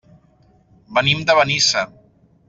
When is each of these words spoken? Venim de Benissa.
Venim 0.97 1.21
de 1.31 1.35
Benissa. 1.41 1.83